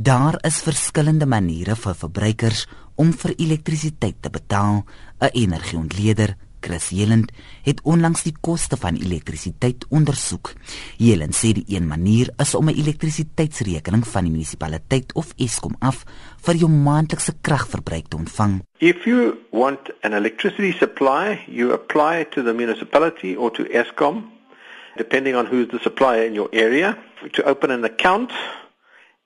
Daar 0.00 0.38
is 0.48 0.62
verskillende 0.64 1.26
maniere 1.28 1.74
vir 1.76 1.96
verbruikers 2.02 2.62
om 2.96 3.10
vir 3.12 3.34
elektrisiteit 3.36 4.22
te 4.24 4.30
betaal. 4.32 4.78
'n 5.20 5.28
Energieontleder, 5.42 6.36
Chris 6.60 6.88
Jelend, 6.88 7.32
het 7.62 7.82
onlangs 7.84 8.22
die 8.22 8.32
koste 8.40 8.76
van 8.76 8.96
elektrisiteit 8.96 9.84
ondersoek. 9.90 10.54
Jelend 10.96 11.36
sê 11.36 11.52
die 11.52 11.76
een 11.76 11.86
manier 11.86 12.32
is 12.38 12.54
om 12.54 12.68
'n 12.68 12.80
elektrisiteitsrekening 12.80 14.06
van 14.06 14.24
die 14.24 14.32
munisipaliteit 14.32 15.12
of 15.12 15.34
Eskom 15.36 15.76
af 15.78 16.04
vir 16.44 16.54
jou 16.54 16.70
maandelikse 16.70 17.34
kragverbruik 17.40 18.08
te 18.08 18.16
ontvang. 18.16 18.62
If 18.78 19.04
you 19.04 19.34
want 19.50 19.80
an 20.00 20.12
electricity 20.12 20.72
supply, 20.72 21.44
you 21.46 21.72
apply 21.72 22.24
to 22.30 22.42
the 22.42 22.54
municipality 22.54 23.36
or 23.36 23.50
to 23.50 23.64
Eskom, 23.64 24.30
depending 24.96 25.36
on 25.36 25.46
who's 25.46 25.68
the 25.68 25.78
supplier 25.78 26.24
in 26.24 26.32
your 26.32 26.48
area, 26.52 26.96
to 27.32 27.42
open 27.42 27.70
an 27.70 27.84
account 27.84 28.32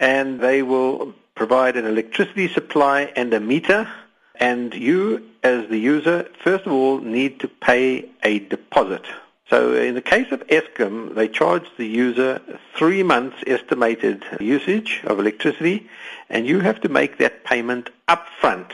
and 0.00 0.40
they 0.40 0.62
will 0.62 1.14
provide 1.36 1.76
an 1.76 1.86
electricity 1.86 2.48
supply 2.48 3.12
and 3.14 3.32
a 3.32 3.38
meter 3.38 3.88
and 4.34 4.74
you 4.74 5.22
as 5.42 5.68
the 5.68 5.78
user 5.78 6.28
first 6.42 6.66
of 6.66 6.72
all 6.72 6.98
need 6.98 7.38
to 7.38 7.46
pay 7.46 8.08
a 8.24 8.40
deposit. 8.40 9.04
So 9.48 9.74
in 9.74 9.94
the 9.94 10.02
case 10.02 10.32
of 10.32 10.46
Eskom, 10.46 11.14
they 11.14 11.28
charge 11.28 11.64
the 11.76 11.86
user 11.86 12.40
3 12.76 13.02
months 13.02 13.36
estimated 13.46 14.24
usage 14.40 15.02
of 15.04 15.18
electricity 15.18 15.88
and 16.28 16.46
you 16.46 16.60
have 16.60 16.80
to 16.82 16.88
make 16.88 17.18
that 17.18 17.44
payment 17.44 17.90
upfront. 18.08 18.70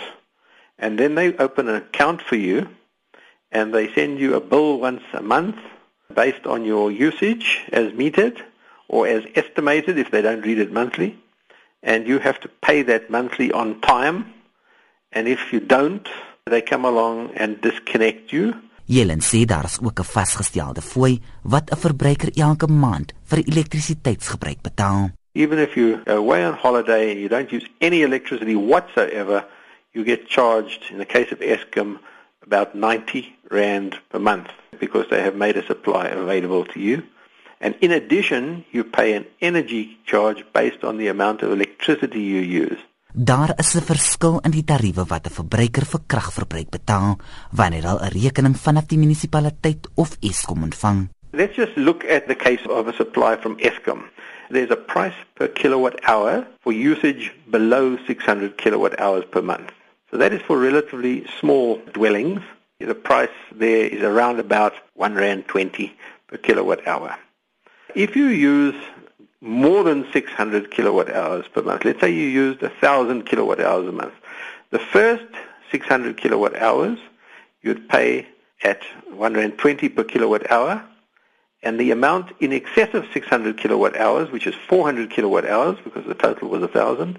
And 0.78 0.98
then 0.98 1.14
they 1.14 1.36
open 1.36 1.68
an 1.68 1.76
account 1.76 2.22
for 2.22 2.36
you 2.36 2.68
and 3.50 3.72
they 3.72 3.92
send 3.94 4.18
you 4.20 4.34
a 4.34 4.40
bill 4.40 4.78
once 4.78 5.02
a 5.12 5.22
month 5.22 5.56
based 6.14 6.46
on 6.46 6.64
your 6.64 6.92
usage 6.92 7.64
as 7.72 7.92
metered 7.92 8.40
or 8.88 9.06
as 9.06 9.24
estimated 9.34 9.98
if 9.98 10.10
they 10.10 10.22
don't 10.22 10.44
read 10.44 10.58
it 10.58 10.72
monthly. 10.72 11.18
And 11.82 12.06
you 12.06 12.18
have 12.18 12.40
to 12.40 12.48
pay 12.48 12.82
that 12.82 13.10
monthly 13.10 13.52
on 13.52 13.80
time. 13.80 14.32
And 15.12 15.28
if 15.28 15.52
you 15.52 15.60
don't, 15.60 16.08
they 16.44 16.62
come 16.62 16.84
along 16.84 17.30
and 17.36 17.60
disconnect 17.60 18.32
you. 18.32 18.54
Jelen 18.86 19.20
sê 19.20 19.44
daar 19.44 19.64
is 19.64 19.78
ook 19.82 19.98
'n 19.98 20.04
vasgestelde 20.04 20.82
fooi 20.82 21.20
wat 21.42 21.70
'n 21.70 21.76
verbruiker 21.76 22.30
elke 22.34 22.66
maand 22.66 23.12
vir 23.24 23.38
elektrisiteitsgebruik 23.38 24.60
betaal. 24.62 25.10
Even 25.32 25.58
if 25.58 25.74
you 25.74 26.00
away 26.04 26.46
on 26.46 26.54
holiday 26.54 27.10
and 27.10 27.18
you 27.18 27.28
don't 27.28 27.50
use 27.50 27.66
any 27.80 28.02
electricity 28.02 28.54
whatsoever, 28.54 29.46
you 29.90 30.04
get 30.04 30.28
charged 30.28 30.90
in 30.90 30.98
the 30.98 31.04
case 31.04 31.32
of 31.32 31.40
Eskom 31.40 31.98
about 32.42 32.74
90 32.74 33.36
rand 33.50 34.00
per 34.08 34.20
month 34.20 34.50
because 34.78 35.08
they 35.08 35.20
have 35.20 35.36
made 35.36 35.56
a 35.58 35.64
supply 35.64 36.06
available 36.06 36.64
to 36.64 36.80
you. 36.80 37.02
And 37.58 37.74
in 37.80 37.90
addition, 37.90 38.64
you 38.70 38.84
pay 38.84 39.14
an 39.14 39.26
energy 39.40 39.98
charge 40.04 40.44
based 40.52 40.84
on 40.84 40.98
the 40.98 41.08
amount 41.08 41.42
of 41.42 41.52
electricity 41.52 42.20
you 42.20 42.40
use. 42.40 42.78
Daar 43.18 43.52
is 43.56 43.74
'n 43.74 43.80
verskil 43.80 44.40
in 44.44 44.50
die 44.50 44.64
tariewe 44.64 45.04
wat 45.08 45.26
'n 45.26 45.32
verbruiker 45.32 45.86
vir 45.86 46.00
kragverbruik 46.06 46.70
betaal 46.70 47.16
wanneer 47.50 47.82
hy 47.82 47.96
'n 47.96 48.12
rekening 48.12 48.56
vanaf 48.56 48.86
die 48.86 48.98
munisipaliteit 48.98 49.88
of 49.94 50.16
Eskom 50.20 50.62
ontvang. 50.62 51.08
Let's 51.32 51.56
just 51.56 51.76
look 51.76 52.04
at 52.04 52.26
the 52.26 52.34
case 52.34 52.68
of 52.68 52.86
a 52.86 52.92
supply 52.92 53.36
from 53.40 53.56
Eskom. 53.58 54.00
There's 54.50 54.70
a 54.70 54.76
price 54.76 55.16
per 55.34 55.48
kilowatt 55.48 56.00
hour 56.04 56.46
for 56.60 56.72
usage 56.72 57.32
below 57.50 57.96
600 58.06 58.56
kilowatt 58.56 59.00
hours 59.00 59.24
per 59.30 59.42
month. 59.42 59.72
So 60.10 60.18
that 60.18 60.32
is 60.32 60.42
for 60.42 60.58
relatively 60.58 61.26
small 61.40 61.80
dwellings. 61.92 62.40
The 62.78 62.94
price 62.94 63.36
there 63.58 63.86
is 63.86 64.02
around 64.02 64.38
about 64.38 64.72
1 64.94 65.14
rand 65.14 65.48
20 65.48 65.92
per 66.28 66.36
kilowatt 66.36 66.86
hour. 66.86 67.16
If 67.96 68.14
you 68.14 68.26
use 68.26 68.74
more 69.40 69.82
than 69.82 70.06
600 70.12 70.70
kilowatt 70.70 71.10
hours 71.10 71.46
per 71.48 71.62
month, 71.62 71.86
let's 71.86 71.98
say 71.98 72.10
you 72.10 72.26
used 72.26 72.60
1,000 72.60 73.24
kilowatt 73.24 73.58
hours 73.58 73.88
a 73.88 73.92
month, 73.92 74.12
the 74.70 74.78
first 74.78 75.24
600 75.70 76.18
kilowatt 76.18 76.54
hours 76.56 76.98
you'd 77.62 77.88
pay 77.88 78.28
at 78.62 78.82
120 79.08 79.88
per 79.88 80.04
kilowatt 80.04 80.50
hour, 80.50 80.84
and 81.62 81.80
the 81.80 81.90
amount 81.90 82.32
in 82.38 82.52
excess 82.52 82.92
of 82.92 83.06
600 83.14 83.56
kilowatt 83.56 83.96
hours, 83.96 84.30
which 84.30 84.46
is 84.46 84.54
400 84.54 85.10
kilowatt 85.10 85.46
hours 85.46 85.78
because 85.82 86.04
the 86.04 86.14
total 86.14 86.50
was 86.50 86.60
1,000. 86.60 87.18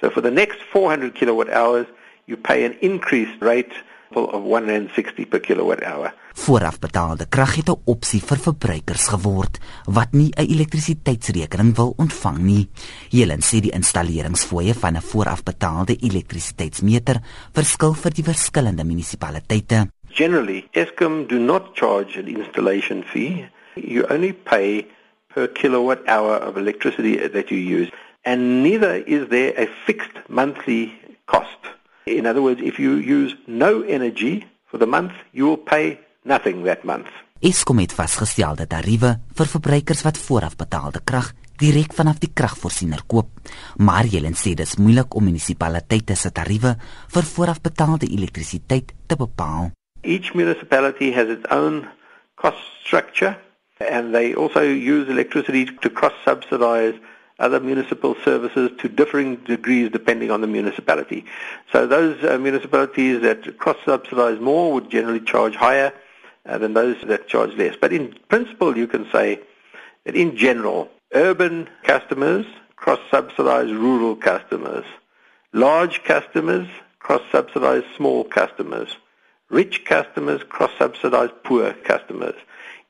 So 0.00 0.10
for 0.10 0.20
the 0.20 0.32
next 0.32 0.58
400 0.72 1.14
kilowatt 1.14 1.48
hours, 1.48 1.86
you 2.26 2.36
pay 2.36 2.64
an 2.64 2.76
increased 2.80 3.40
rate 3.40 3.72
of 4.14 4.42
160 4.42 5.26
per 5.26 5.40
kilowatt 5.40 5.82
hour. 5.82 6.14
Voorafbetaalde 6.38 7.26
krag 7.28 7.54
het 7.56 7.68
'n 7.68 7.82
opsie 7.84 8.20
vir 8.20 8.38
verbruikers 8.38 9.08
geword 9.08 9.58
wat 9.84 10.12
nie 10.12 10.30
'n 10.36 10.46
elektrisiteitsrekening 10.46 11.76
wil 11.76 11.94
ontvang 11.96 12.38
nie. 12.38 12.68
Helen 13.10 13.40
sê 13.40 13.60
die 13.60 13.72
installeringsfooie 13.72 14.74
van 14.74 14.96
'n 14.96 15.02
voorafbetaalde 15.02 15.96
elektrisiteitsmeter 15.96 17.20
verskil 17.52 17.94
vir 17.94 18.10
die 18.10 18.24
verskillende 18.24 18.84
munisipaliteite. 18.84 19.88
Generally, 20.10 20.68
Eskom 20.72 21.26
do 21.26 21.38
not 21.38 21.62
charge 21.74 22.18
an 22.18 22.26
installation 22.26 23.02
fee. 23.02 23.48
You 23.74 24.04
only 24.10 24.32
pay 24.32 24.86
per 25.26 25.48
kilowatt 25.48 26.06
hour 26.06 26.48
of 26.48 26.56
electricity 26.56 27.28
that 27.28 27.50
you 27.50 27.58
use, 27.58 27.90
and 28.24 28.62
neither 28.62 29.02
is 29.06 29.28
there 29.28 29.52
a 29.56 29.66
fixed 29.84 30.28
monthly. 30.28 30.97
In 32.16 32.26
other 32.26 32.42
words, 32.42 32.60
if 32.62 32.78
you 32.78 32.96
use 32.96 33.36
no 33.46 33.82
energy 33.82 34.46
for 34.70 34.78
the 34.78 34.86
month, 34.86 35.12
you 35.32 35.46
will 35.46 35.60
pay 35.60 35.98
nothing 36.24 36.64
that 36.64 36.84
month. 36.84 37.08
Eskom 37.38 37.78
het 37.78 37.92
vasgestelde 37.94 38.66
tariewe 38.66 39.12
vir 39.38 39.50
verbruikers 39.52 40.00
wat 40.02 40.18
voorafbetaalde 40.18 41.04
krag 41.06 41.28
direk 41.58 41.92
vanaf 41.94 42.18
die 42.22 42.30
kragvoorsiener 42.34 43.04
koop. 43.06 43.28
Maar 43.78 44.08
Helen 44.10 44.34
sê 44.38 44.54
dit 44.58 44.66
is 44.66 44.78
moeilik 44.78 45.14
om 45.14 45.26
munisipaliteite 45.28 46.16
se 46.18 46.32
tariewe 46.34 46.74
vir 47.14 47.28
voorafbetaalde 47.34 48.10
elektrisiteit 48.10 48.94
te 49.06 49.18
bepaal. 49.18 49.70
Each 50.02 50.34
municipality 50.34 51.12
has 51.14 51.28
its 51.28 51.46
own 51.54 51.84
cost 52.34 52.62
structure 52.82 53.36
and 53.78 54.12
they 54.12 54.34
also 54.34 54.62
use 54.62 55.10
electricity 55.10 55.68
to 55.80 55.90
cross 55.90 56.14
subsidize 56.24 56.98
other 57.38 57.60
municipal 57.60 58.16
services 58.24 58.70
to 58.78 58.88
differing 58.88 59.36
degrees 59.36 59.90
depending 59.90 60.30
on 60.30 60.40
the 60.40 60.46
municipality. 60.46 61.24
So 61.72 61.86
those 61.86 62.22
uh, 62.24 62.38
municipalities 62.38 63.22
that 63.22 63.58
cross-subsidize 63.58 64.40
more 64.40 64.72
would 64.72 64.90
generally 64.90 65.20
charge 65.20 65.54
higher 65.54 65.92
uh, 66.46 66.58
than 66.58 66.74
those 66.74 66.96
that 67.02 67.28
charge 67.28 67.54
less. 67.54 67.76
But 67.80 67.92
in 67.92 68.14
principle, 68.28 68.76
you 68.76 68.86
can 68.86 69.08
say 69.10 69.40
that 70.04 70.16
in 70.16 70.36
general, 70.36 70.90
urban 71.12 71.68
customers 71.84 72.46
cross-subsidize 72.76 73.72
rural 73.72 74.16
customers. 74.16 74.84
Large 75.52 76.04
customers 76.04 76.68
cross-subsidize 76.98 77.84
small 77.96 78.24
customers. 78.24 78.96
Rich 79.48 79.84
customers 79.84 80.42
cross-subsidize 80.48 81.30
poor 81.44 81.72
customers. 81.72 82.34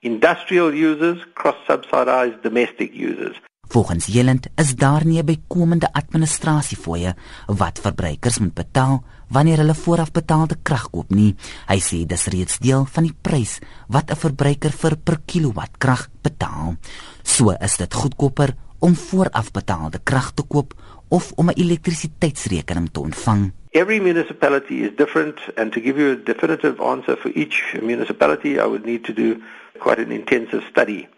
Industrial 0.02 0.74
users 0.74 1.22
cross-subsidize 1.34 2.34
domestic 2.42 2.94
users. 2.94 3.36
Volgens 3.68 4.06
Jelend 4.06 4.46
is 4.56 4.74
daar 4.76 5.04
nie 5.04 5.20
'n 5.20 5.24
bykomende 5.24 5.92
administrasiefooie 5.92 7.14
wat 7.46 7.80
verbruikers 7.80 8.38
moet 8.38 8.54
betaal 8.54 9.04
wanneer 9.28 9.56
hulle 9.56 9.74
voorafbetaalde 9.74 10.56
krag 10.62 10.90
koop 10.90 11.10
nie. 11.10 11.34
Hy 11.66 11.78
sê 11.80 12.06
dis 12.06 12.26
reeds 12.26 12.58
deel 12.58 12.84
van 12.84 13.02
die 13.02 13.16
prys 13.20 13.58
wat 13.88 14.10
'n 14.10 14.16
verbruiker 14.16 14.70
vir 14.70 14.96
per 14.96 15.18
kilowatt 15.24 15.78
krag 15.78 16.08
betaal. 16.22 16.76
So 17.22 17.50
is 17.50 17.76
dit 17.76 17.94
goedkoper 17.94 18.54
om 18.78 18.94
voorafbetaalde 18.94 20.00
krag 20.02 20.32
te 20.32 20.42
koop 20.42 20.74
of 21.08 21.32
om 21.36 21.48
'n 21.48 21.60
elektrisiteitsrekening 21.60 22.88
te 22.92 23.00
ontvang. 23.00 23.52
Every 23.70 24.00
municipality 24.00 24.74
is 24.74 24.90
different 24.96 25.38
and 25.56 25.72
to 25.72 25.80
give 25.80 26.00
you 26.00 26.12
a 26.12 26.24
definitive 26.24 26.82
answer 26.82 27.16
for 27.16 27.30
each 27.34 27.76
municipality 27.82 28.48
I 28.48 28.66
would 28.66 28.84
need 28.84 29.04
to 29.04 29.12
do 29.12 29.36
quite 29.78 30.02
an 30.02 30.10
intensive 30.10 30.62
study. 30.70 31.08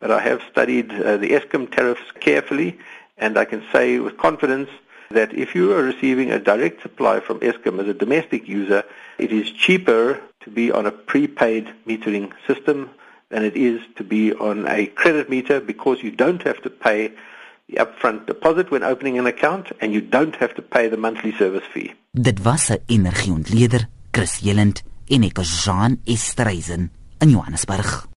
But 0.00 0.10
I 0.10 0.20
have 0.20 0.42
studied 0.50 0.90
uh, 0.92 1.16
the 1.18 1.30
ESCOM 1.30 1.70
tariffs 1.70 2.10
carefully, 2.18 2.78
and 3.18 3.38
I 3.38 3.44
can 3.44 3.62
say 3.72 3.98
with 3.98 4.16
confidence 4.16 4.70
that 5.10 5.32
if 5.34 5.54
you 5.54 5.72
are 5.72 5.82
receiving 5.82 6.30
a 6.30 6.38
direct 6.38 6.82
supply 6.82 7.20
from 7.20 7.40
ESCOM 7.40 7.80
as 7.80 7.88
a 7.88 7.94
domestic 7.94 8.48
user, 8.48 8.82
it 9.18 9.32
is 9.32 9.50
cheaper 9.50 10.20
to 10.40 10.50
be 10.50 10.72
on 10.72 10.86
a 10.86 10.90
prepaid 10.90 11.68
metering 11.86 12.32
system 12.46 12.90
than 13.28 13.44
it 13.44 13.56
is 13.56 13.80
to 13.96 14.04
be 14.04 14.32
on 14.34 14.66
a 14.66 14.86
credit 14.86 15.28
meter 15.28 15.60
because 15.60 16.02
you 16.02 16.10
don't 16.10 16.42
have 16.42 16.60
to 16.62 16.70
pay 16.70 17.12
the 17.68 17.76
upfront 17.76 18.26
deposit 18.26 18.70
when 18.70 18.82
opening 18.82 19.18
an 19.18 19.26
account 19.26 19.70
and 19.80 19.92
you 19.92 20.00
don't 20.00 20.36
have 20.36 20.54
to 20.54 20.62
pay 20.62 20.88
the 20.88 20.96
monthly 20.96 21.32
service 21.32 21.66
fee. 21.72 21.92
Dit 22.12 22.42
was 22.42 22.70
'n 22.70 22.78
energieontleder, 22.86 23.88
Chris 24.10 24.40
Jelend 24.40 24.82
en 25.08 25.22
ek 25.22 25.38
is 25.38 25.64
Jean 25.64 26.00
Estreisen 26.04 26.90
in 27.18 27.30
Johannesburg. 27.30 28.10